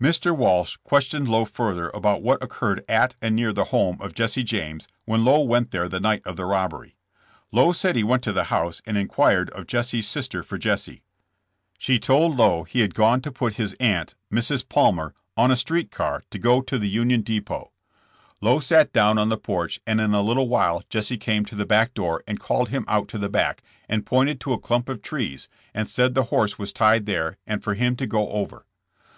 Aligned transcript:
Mr. 0.00 0.34
Walsh 0.34 0.78
questioned 0.82 1.28
Lowe 1.28 1.44
further 1.44 1.90
about 1.90 2.22
what 2.22 2.42
occurred 2.42 2.82
at 2.88 3.16
and 3.20 3.36
near 3.36 3.52
the 3.52 3.64
home 3.64 4.00
of 4.00 4.14
Jesse 4.14 4.42
James 4.42 4.88
when 5.04 5.26
Lowe 5.26 5.42
went 5.42 5.72
there 5.72 5.90
the 5.90 6.00
night 6.00 6.22
of 6.24 6.36
the 6.36 6.46
robbery. 6.46 6.96
Lowe 7.52 7.72
said 7.72 7.94
he 7.94 8.02
went 8.02 8.22
to 8.22 8.32
the 8.32 8.44
house 8.44 8.80
and 8.86 8.96
inquired 8.96 9.50
of 9.50 9.66
Jesse's 9.66 10.08
sis 10.08 10.26
ter 10.26 10.42
for 10.42 10.56
Jesse. 10.56 11.02
She 11.78 11.98
told 11.98 12.34
Lowe 12.38 12.62
he 12.62 12.80
had 12.80 12.94
gone 12.94 13.20
to 13.20 13.30
put 13.30 13.56
his 13.58 13.74
aunt, 13.78 14.14
Mrs. 14.32 14.66
Palmer, 14.66 15.12
on 15.36 15.50
a 15.50 15.54
street 15.54 15.90
car 15.90 16.22
to 16.30 16.38
go 16.38 16.62
to 16.62 16.78
the 16.78 16.88
Union 16.88 17.22
'■'M 17.22 17.28
150 17.28 17.34
JESSE 17.34 17.38
JAMES. 17.44 17.60
depot. 17.60 17.72
Lowe 18.40 18.60
sat 18.60 18.90
down 18.94 19.18
on 19.18 19.28
the 19.28 19.36
porch 19.36 19.80
and 19.86 20.00
in 20.00 20.14
a 20.14 20.22
little 20.22 20.48
while 20.48 20.82
Jesse 20.88 21.18
came 21.18 21.44
in 21.52 21.58
the 21.58 21.66
back 21.66 21.92
door 21.92 22.24
and 22.26 22.40
called 22.40 22.70
him 22.70 22.86
out 22.88 23.06
to 23.08 23.18
the 23.18 23.28
back 23.28 23.62
and 23.86 24.06
pointed 24.06 24.40
to 24.40 24.54
a 24.54 24.58
clump 24.58 24.88
of 24.88 25.02
trees 25.02 25.46
and 25.74 25.90
said 25.90 26.14
the 26.14 26.22
horse 26.32 26.58
was 26.58 26.72
tied 26.72 27.04
there 27.04 27.36
and 27.46 27.62
for 27.62 27.74
him 27.74 27.96
to 27.96 28.06
go 28.06 28.30
over. 28.30 28.64